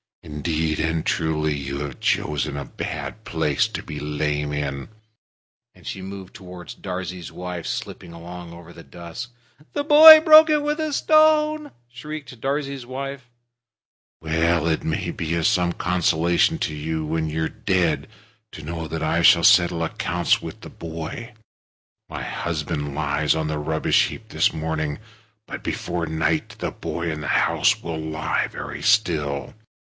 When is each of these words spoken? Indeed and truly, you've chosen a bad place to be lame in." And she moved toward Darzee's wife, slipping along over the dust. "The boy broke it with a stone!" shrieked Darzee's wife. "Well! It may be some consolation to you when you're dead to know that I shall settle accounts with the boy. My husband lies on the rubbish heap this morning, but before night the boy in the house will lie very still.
Indeed 0.23 0.79
and 0.79 1.05
truly, 1.05 1.55
you've 1.55 1.99
chosen 1.99 2.55
a 2.57 2.65
bad 2.65 3.23
place 3.23 3.67
to 3.67 3.83
be 3.83 3.99
lame 3.99 4.51
in." 4.51 4.89
And 5.75 5.85
she 5.85 6.01
moved 6.01 6.33
toward 6.33 6.73
Darzee's 6.81 7.31
wife, 7.31 7.67
slipping 7.67 8.11
along 8.11 8.51
over 8.51 8.73
the 8.73 8.83
dust. 8.83 9.29
"The 9.73 9.83
boy 9.83 10.19
broke 10.19 10.49
it 10.49 10.63
with 10.63 10.79
a 10.79 10.93
stone!" 10.93 11.71
shrieked 11.87 12.39
Darzee's 12.41 12.85
wife. 12.85 13.29
"Well! 14.21 14.67
It 14.67 14.83
may 14.83 15.11
be 15.11 15.41
some 15.43 15.73
consolation 15.73 16.57
to 16.59 16.73
you 16.73 17.05
when 17.05 17.29
you're 17.29 17.49
dead 17.49 18.07
to 18.53 18.63
know 18.63 18.87
that 18.87 19.03
I 19.03 19.21
shall 19.21 19.43
settle 19.43 19.83
accounts 19.83 20.41
with 20.41 20.61
the 20.61 20.69
boy. 20.69 21.33
My 22.09 22.23
husband 22.23 22.95
lies 22.95 23.35
on 23.35 23.47
the 23.47 23.59
rubbish 23.59 24.07
heap 24.07 24.29
this 24.29 24.51
morning, 24.53 24.97
but 25.45 25.63
before 25.63 26.05
night 26.07 26.55
the 26.57 26.71
boy 26.71 27.11
in 27.11 27.21
the 27.21 27.27
house 27.27 27.83
will 27.83 27.99
lie 27.99 28.47
very 28.47 28.81
still. 28.81 29.53